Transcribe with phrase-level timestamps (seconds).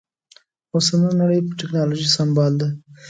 [0.73, 2.67] اوسنۍ نړۍ په ټکنالوژي سمبال ده